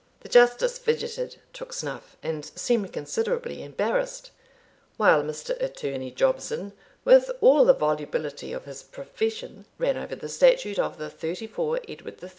The 0.21 0.29
Justice 0.29 0.79
fidgeted, 0.79 1.35
took 1.53 1.71
snuff, 1.71 2.17
and 2.23 2.43
seemed 2.55 2.91
considerably 2.91 3.61
embarrassed, 3.61 4.31
while 4.97 5.21
Mr. 5.21 5.51
Attorney 5.61 6.09
Jobson, 6.09 6.73
with 7.05 7.29
all 7.39 7.65
the 7.65 7.75
volubility 7.75 8.51
of 8.51 8.65
his 8.65 8.81
profession, 8.81 9.65
ran 9.77 9.97
over 9.97 10.15
the 10.15 10.27
statute 10.27 10.79
of 10.79 10.97
the 10.97 11.11
34 11.11 11.81
Edward 11.87 12.23
III. 12.23 12.29